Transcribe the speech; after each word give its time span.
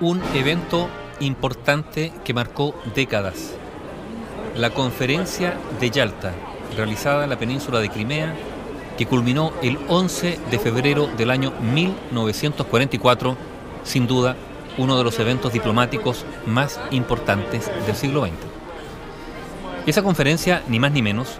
un 0.00 0.22
evento 0.34 0.88
importante 1.20 2.12
que 2.24 2.32
marcó 2.32 2.74
décadas. 2.94 3.54
La 4.56 4.70
conferencia 4.70 5.56
de 5.80 5.90
Yalta, 5.90 6.32
realizada 6.76 7.24
en 7.24 7.30
la 7.30 7.38
península 7.38 7.80
de 7.80 7.90
Crimea, 7.90 8.34
que 8.96 9.06
culminó 9.06 9.52
el 9.62 9.78
11 9.88 10.38
de 10.50 10.58
febrero 10.58 11.08
del 11.16 11.30
año 11.30 11.52
1944, 11.60 13.36
sin 13.84 14.06
duda 14.06 14.36
uno 14.76 14.96
de 14.96 15.04
los 15.04 15.18
eventos 15.18 15.52
diplomáticos 15.52 16.24
más 16.46 16.80
importantes 16.90 17.70
del 17.86 17.96
siglo 17.96 18.24
XX. 18.24 18.32
Esa 19.86 20.02
conferencia, 20.02 20.62
ni 20.68 20.78
más 20.78 20.92
ni 20.92 21.02
menos, 21.02 21.38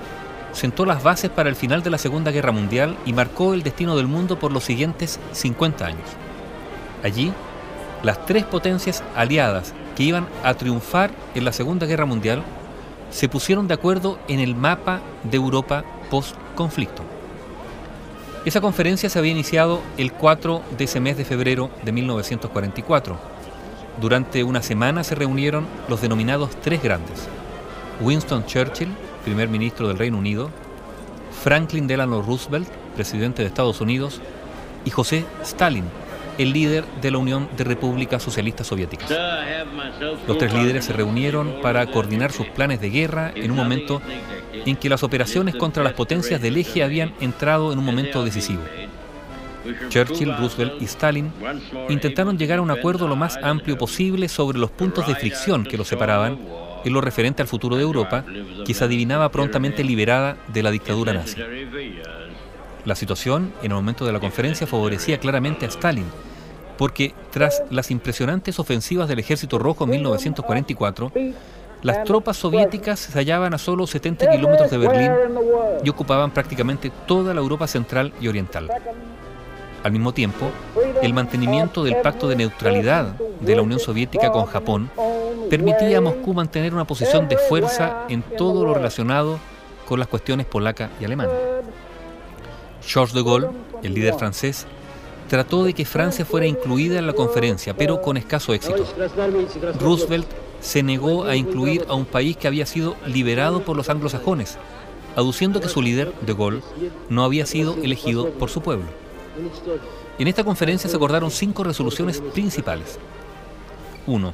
sentó 0.52 0.84
las 0.84 1.02
bases 1.02 1.30
para 1.30 1.48
el 1.48 1.56
final 1.56 1.82
de 1.82 1.90
la 1.90 1.98
Segunda 1.98 2.30
Guerra 2.30 2.52
Mundial 2.52 2.96
y 3.06 3.12
marcó 3.12 3.54
el 3.54 3.62
destino 3.62 3.96
del 3.96 4.08
mundo 4.08 4.38
por 4.38 4.52
los 4.52 4.64
siguientes 4.64 5.20
50 5.32 5.86
años. 5.86 6.27
Allí, 7.02 7.32
las 8.02 8.24
tres 8.26 8.44
potencias 8.44 9.02
aliadas 9.14 9.74
que 9.96 10.04
iban 10.04 10.26
a 10.44 10.54
triunfar 10.54 11.10
en 11.34 11.44
la 11.44 11.52
Segunda 11.52 11.86
Guerra 11.86 12.06
Mundial 12.06 12.42
se 13.10 13.28
pusieron 13.28 13.66
de 13.68 13.74
acuerdo 13.74 14.18
en 14.28 14.40
el 14.40 14.54
mapa 14.54 15.00
de 15.24 15.36
Europa 15.36 15.84
post-conflicto. 16.10 17.02
Esa 18.44 18.60
conferencia 18.60 19.10
se 19.10 19.18
había 19.18 19.32
iniciado 19.32 19.80
el 19.96 20.12
4 20.12 20.62
de 20.76 20.84
ese 20.84 21.00
mes 21.00 21.16
de 21.16 21.24
febrero 21.24 21.70
de 21.82 21.92
1944. 21.92 23.18
Durante 24.00 24.44
una 24.44 24.62
semana 24.62 25.02
se 25.02 25.14
reunieron 25.14 25.66
los 25.88 26.00
denominados 26.00 26.50
tres 26.62 26.82
grandes. 26.82 27.28
Winston 28.00 28.46
Churchill, 28.46 28.88
primer 29.24 29.48
ministro 29.48 29.88
del 29.88 29.98
Reino 29.98 30.18
Unido, 30.18 30.50
Franklin 31.42 31.86
Delano 31.86 32.22
Roosevelt, 32.22 32.68
presidente 32.94 33.42
de 33.42 33.48
Estados 33.48 33.80
Unidos, 33.80 34.20
y 34.84 34.90
José 34.90 35.24
Stalin, 35.42 35.84
el 36.38 36.52
líder 36.52 36.84
de 37.02 37.10
la 37.10 37.18
Unión 37.18 37.48
de 37.56 37.64
Repúblicas 37.64 38.22
Socialistas 38.22 38.68
Soviéticas. 38.68 39.12
Los 40.26 40.38
tres 40.38 40.54
líderes 40.54 40.84
se 40.84 40.92
reunieron 40.92 41.56
para 41.60 41.84
coordinar 41.86 42.32
sus 42.32 42.46
planes 42.46 42.80
de 42.80 42.90
guerra 42.90 43.32
en 43.34 43.50
un 43.50 43.56
momento 43.56 44.00
en 44.52 44.76
que 44.76 44.88
las 44.88 45.02
operaciones 45.02 45.56
contra 45.56 45.82
las 45.82 45.92
potencias 45.92 46.40
del 46.40 46.56
eje 46.56 46.82
habían 46.82 47.12
entrado 47.20 47.72
en 47.72 47.78
un 47.78 47.84
momento 47.84 48.24
decisivo. 48.24 48.62
Churchill, 49.88 50.34
Roosevelt 50.36 50.80
y 50.80 50.84
Stalin 50.84 51.32
intentaron 51.88 52.38
llegar 52.38 52.60
a 52.60 52.62
un 52.62 52.70
acuerdo 52.70 53.08
lo 53.08 53.16
más 53.16 53.36
amplio 53.42 53.76
posible 53.76 54.28
sobre 54.28 54.58
los 54.58 54.70
puntos 54.70 55.06
de 55.06 55.14
fricción 55.14 55.64
que 55.64 55.76
los 55.76 55.88
separaban 55.88 56.38
en 56.84 56.92
lo 56.92 57.00
referente 57.00 57.42
al 57.42 57.48
futuro 57.48 57.76
de 57.76 57.82
Europa, 57.82 58.24
que 58.64 58.72
se 58.72 58.84
adivinaba 58.84 59.30
prontamente 59.30 59.82
liberada 59.82 60.36
de 60.48 60.62
la 60.62 60.70
dictadura 60.70 61.12
nazi. 61.12 61.42
La 62.84 62.94
situación 62.94 63.52
en 63.62 63.72
el 63.72 63.76
momento 63.76 64.06
de 64.06 64.12
la 64.12 64.20
conferencia 64.20 64.66
favorecía 64.66 65.18
claramente 65.18 65.66
a 65.66 65.68
Stalin, 65.68 66.06
porque 66.78 67.12
tras 67.30 67.62
las 67.70 67.90
impresionantes 67.90 68.58
ofensivas 68.58 69.08
del 69.08 69.18
Ejército 69.18 69.58
Rojo 69.58 69.84
en 69.84 69.90
1944, 69.90 71.12
las 71.82 72.04
tropas 72.04 72.36
soviéticas 72.36 73.00
se 73.00 73.18
hallaban 73.18 73.52
a 73.52 73.58
solo 73.58 73.86
70 73.86 74.30
kilómetros 74.30 74.70
de 74.70 74.78
Berlín 74.78 75.12
y 75.84 75.88
ocupaban 75.88 76.30
prácticamente 76.30 76.90
toda 77.06 77.34
la 77.34 77.40
Europa 77.40 77.66
central 77.66 78.12
y 78.20 78.28
oriental. 78.28 78.68
Al 79.82 79.92
mismo 79.92 80.12
tiempo, 80.12 80.50
el 81.02 81.14
mantenimiento 81.14 81.84
del 81.84 81.96
pacto 81.96 82.28
de 82.28 82.36
neutralidad 82.36 83.14
de 83.40 83.56
la 83.56 83.62
Unión 83.62 83.78
Soviética 83.78 84.30
con 84.30 84.46
Japón 84.46 84.90
permitía 85.50 85.98
a 85.98 86.00
Moscú 86.00 86.34
mantener 86.34 86.74
una 86.74 86.84
posición 86.84 87.28
de 87.28 87.38
fuerza 87.38 88.04
en 88.08 88.22
todo 88.22 88.64
lo 88.64 88.74
relacionado 88.74 89.38
con 89.86 89.98
las 89.98 90.08
cuestiones 90.08 90.46
polaca 90.46 90.90
y 91.00 91.04
alemana. 91.04 91.32
Georges 92.82 93.14
de 93.14 93.22
Gaulle, 93.22 93.48
el 93.82 93.94
líder 93.94 94.14
francés, 94.14 94.66
trató 95.28 95.64
de 95.64 95.74
que 95.74 95.84
Francia 95.84 96.24
fuera 96.24 96.46
incluida 96.46 96.98
en 96.98 97.06
la 97.06 97.12
conferencia, 97.12 97.74
pero 97.76 98.00
con 98.00 98.16
escaso 98.16 98.52
éxito. 98.54 98.84
Roosevelt 99.80 100.26
se 100.60 100.82
negó 100.82 101.24
a 101.24 101.36
incluir 101.36 101.84
a 101.88 101.94
un 101.94 102.04
país 102.04 102.36
que 102.36 102.48
había 102.48 102.66
sido 102.66 102.96
liberado 103.06 103.62
por 103.62 103.76
los 103.76 103.88
anglosajones, 103.88 104.58
aduciendo 105.14 105.60
que 105.60 105.68
su 105.68 105.82
líder, 105.82 106.12
de 106.22 106.34
Gaulle, 106.34 106.62
no 107.08 107.24
había 107.24 107.46
sido 107.46 107.76
elegido 107.82 108.30
por 108.30 108.50
su 108.50 108.60
pueblo. 108.60 108.86
En 110.18 110.26
esta 110.26 110.42
conferencia 110.42 110.90
se 110.90 110.96
acordaron 110.96 111.30
cinco 111.30 111.62
resoluciones 111.62 112.20
principales. 112.20 112.98
1. 114.06 114.32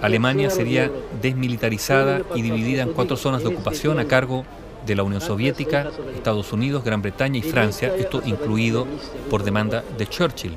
Alemania 0.00 0.50
sería 0.50 0.90
desmilitarizada 1.20 2.22
y 2.34 2.42
dividida 2.42 2.82
en 2.82 2.92
cuatro 2.92 3.16
zonas 3.16 3.42
de 3.42 3.48
ocupación 3.48 3.98
a 3.98 4.06
cargo 4.06 4.44
de 4.86 4.96
la 4.96 5.02
Unión 5.02 5.20
Soviética, 5.20 5.90
Estados 6.14 6.52
Unidos, 6.52 6.84
Gran 6.84 7.02
Bretaña 7.02 7.38
y 7.38 7.42
Francia, 7.42 7.94
esto 7.96 8.22
incluido 8.24 8.86
por 9.30 9.44
demanda 9.44 9.84
de 9.96 10.06
Churchill. 10.06 10.56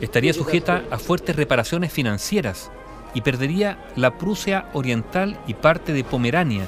Estaría 0.00 0.32
sujeta 0.32 0.84
a 0.90 0.98
fuertes 0.98 1.36
reparaciones 1.36 1.92
financieras 1.92 2.70
y 3.14 3.20
perdería 3.20 3.78
la 3.96 4.18
Prusia 4.18 4.68
Oriental 4.72 5.38
y 5.46 5.54
parte 5.54 5.92
de 5.92 6.04
Pomerania, 6.04 6.66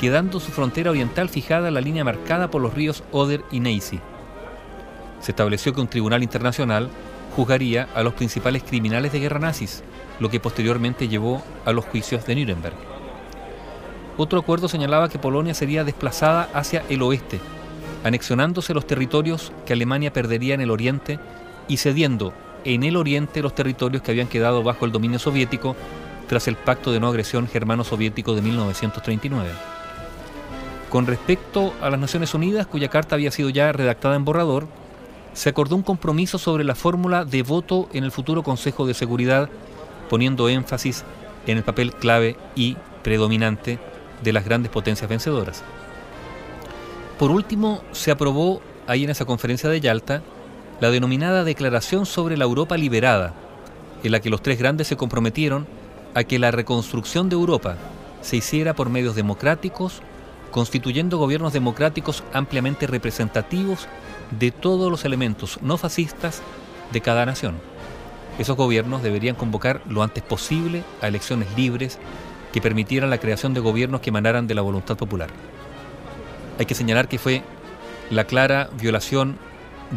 quedando 0.00 0.38
su 0.38 0.52
frontera 0.52 0.90
oriental 0.90 1.28
fijada 1.28 1.68
en 1.68 1.74
la 1.74 1.80
línea 1.80 2.04
marcada 2.04 2.50
por 2.50 2.62
los 2.62 2.74
ríos 2.74 3.02
Oder 3.10 3.42
y 3.50 3.60
Neisse. 3.60 4.00
Se 5.20 5.32
estableció 5.32 5.72
que 5.72 5.80
un 5.80 5.88
tribunal 5.88 6.22
internacional 6.22 6.90
juzgaría 7.34 7.88
a 7.94 8.02
los 8.02 8.14
principales 8.14 8.62
criminales 8.62 9.12
de 9.12 9.20
guerra 9.20 9.40
nazis, 9.40 9.82
lo 10.20 10.28
que 10.28 10.40
posteriormente 10.40 11.08
llevó 11.08 11.42
a 11.64 11.72
los 11.72 11.84
juicios 11.84 12.24
de 12.26 12.36
Nuremberg. 12.36 12.97
Otro 14.18 14.40
acuerdo 14.40 14.66
señalaba 14.66 15.08
que 15.08 15.20
Polonia 15.20 15.54
sería 15.54 15.84
desplazada 15.84 16.48
hacia 16.52 16.82
el 16.88 17.02
oeste, 17.02 17.38
anexionándose 18.02 18.74
los 18.74 18.84
territorios 18.84 19.52
que 19.64 19.74
Alemania 19.74 20.12
perdería 20.12 20.54
en 20.54 20.60
el 20.60 20.72
oriente 20.72 21.20
y 21.68 21.76
cediendo 21.76 22.32
en 22.64 22.82
el 22.82 22.96
oriente 22.96 23.42
los 23.42 23.54
territorios 23.54 24.02
que 24.02 24.10
habían 24.10 24.26
quedado 24.26 24.64
bajo 24.64 24.84
el 24.84 24.90
dominio 24.90 25.20
soviético 25.20 25.76
tras 26.26 26.48
el 26.48 26.56
Pacto 26.56 26.90
de 26.90 26.98
No 26.98 27.06
Agresión 27.06 27.46
Germano-Soviético 27.46 28.34
de 28.34 28.42
1939. 28.42 29.50
Con 30.90 31.06
respecto 31.06 31.72
a 31.80 31.88
las 31.88 32.00
Naciones 32.00 32.34
Unidas, 32.34 32.66
cuya 32.66 32.88
carta 32.88 33.14
había 33.14 33.30
sido 33.30 33.50
ya 33.50 33.70
redactada 33.70 34.16
en 34.16 34.24
borrador, 34.24 34.66
se 35.32 35.48
acordó 35.48 35.76
un 35.76 35.82
compromiso 35.82 36.38
sobre 36.38 36.64
la 36.64 36.74
fórmula 36.74 37.24
de 37.24 37.44
voto 37.44 37.88
en 37.92 38.02
el 38.02 38.10
futuro 38.10 38.42
Consejo 38.42 38.84
de 38.84 38.94
Seguridad, 38.94 39.48
poniendo 40.10 40.48
énfasis 40.48 41.04
en 41.46 41.58
el 41.58 41.62
papel 41.62 41.92
clave 41.92 42.36
y 42.56 42.76
predominante 43.04 43.78
de 44.22 44.32
las 44.32 44.44
grandes 44.44 44.70
potencias 44.70 45.08
vencedoras. 45.08 45.62
Por 47.18 47.30
último, 47.30 47.82
se 47.92 48.10
aprobó 48.10 48.60
ahí 48.86 49.04
en 49.04 49.10
esa 49.10 49.24
conferencia 49.24 49.68
de 49.68 49.80
Yalta 49.80 50.22
la 50.80 50.90
denominada 50.90 51.44
Declaración 51.44 52.06
sobre 52.06 52.36
la 52.36 52.44
Europa 52.44 52.76
Liberada, 52.76 53.34
en 54.02 54.12
la 54.12 54.20
que 54.20 54.30
los 54.30 54.42
tres 54.42 54.58
grandes 54.58 54.86
se 54.86 54.96
comprometieron 54.96 55.66
a 56.14 56.24
que 56.24 56.38
la 56.38 56.50
reconstrucción 56.50 57.28
de 57.28 57.34
Europa 57.34 57.76
se 58.22 58.36
hiciera 58.36 58.74
por 58.74 58.88
medios 58.88 59.14
democráticos, 59.14 60.00
constituyendo 60.50 61.18
gobiernos 61.18 61.52
democráticos 61.52 62.22
ampliamente 62.32 62.86
representativos 62.86 63.88
de 64.38 64.50
todos 64.50 64.90
los 64.90 65.04
elementos 65.04 65.58
no 65.62 65.76
fascistas 65.76 66.42
de 66.92 67.00
cada 67.00 67.26
nación. 67.26 67.56
Esos 68.38 68.56
gobiernos 68.56 69.02
deberían 69.02 69.34
convocar 69.34 69.82
lo 69.88 70.02
antes 70.02 70.22
posible 70.22 70.84
a 71.02 71.08
elecciones 71.08 71.48
libres 71.56 71.98
que 72.60 73.10
la 73.10 73.18
creación 73.18 73.54
de 73.54 73.60
gobiernos 73.60 74.00
que 74.00 74.10
emanaran 74.10 74.46
de 74.46 74.54
la 74.54 74.62
voluntad 74.62 74.96
popular. 74.96 75.30
Hay 76.58 76.66
que 76.66 76.74
señalar 76.74 77.08
que 77.08 77.18
fue 77.18 77.42
la 78.10 78.24
clara 78.24 78.68
violación 78.80 79.38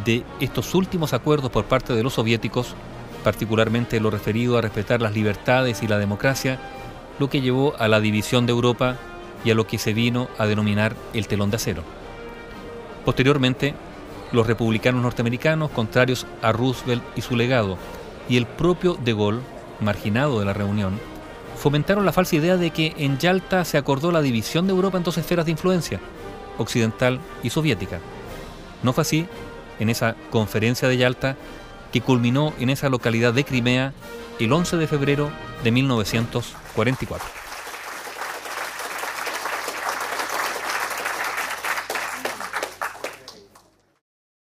de 0.05 0.23
estos 0.39 0.75
últimos 0.75 1.13
acuerdos 1.13 1.51
por 1.51 1.65
parte 1.65 1.93
de 1.93 2.03
los 2.03 2.13
soviéticos, 2.13 2.75
particularmente 3.23 3.99
lo 3.99 4.09
referido 4.09 4.57
a 4.57 4.61
respetar 4.61 5.01
las 5.01 5.13
libertades 5.13 5.83
y 5.83 5.87
la 5.87 5.97
democracia, 5.97 6.59
lo 7.19 7.29
que 7.29 7.41
llevó 7.41 7.75
a 7.77 7.87
la 7.87 7.99
división 7.99 8.45
de 8.45 8.51
Europa 8.51 8.97
y 9.43 9.51
a 9.51 9.55
lo 9.55 9.67
que 9.67 9.77
se 9.77 9.93
vino 9.93 10.27
a 10.37 10.45
denominar 10.45 10.95
el 11.13 11.27
telón 11.27 11.49
de 11.51 11.57
acero. 11.57 11.83
Posteriormente, 13.05 13.73
los 14.31 14.47
republicanos 14.47 15.01
norteamericanos, 15.01 15.71
contrarios 15.71 16.25
a 16.41 16.51
Roosevelt 16.51 17.03
y 17.15 17.21
su 17.21 17.35
legado, 17.35 17.77
y 18.29 18.37
el 18.37 18.45
propio 18.45 18.93
De 18.93 19.13
Gaulle, 19.13 19.41
marginado 19.79 20.39
de 20.39 20.45
la 20.45 20.53
reunión, 20.53 20.99
fomentaron 21.61 22.07
la 22.07 22.11
falsa 22.11 22.35
idea 22.35 22.57
de 22.57 22.71
que 22.71 22.95
en 22.97 23.19
Yalta 23.19 23.63
se 23.65 23.77
acordó 23.77 24.11
la 24.11 24.23
división 24.23 24.65
de 24.65 24.73
Europa 24.73 24.97
en 24.97 25.03
dos 25.03 25.19
esferas 25.19 25.45
de 25.45 25.51
influencia, 25.51 25.99
occidental 26.57 27.19
y 27.43 27.51
soviética. 27.51 27.99
No 28.81 28.93
fue 28.93 29.03
así 29.03 29.27
en 29.79 29.91
esa 29.91 30.15
conferencia 30.31 30.87
de 30.87 30.97
Yalta 30.97 31.37
que 31.91 32.01
culminó 32.01 32.51
en 32.59 32.71
esa 32.71 32.89
localidad 32.89 33.33
de 33.33 33.43
Crimea 33.43 33.93
el 34.39 34.51
11 34.51 34.77
de 34.77 34.87
febrero 34.87 35.29
de 35.63 35.71
1944. 35.71 37.40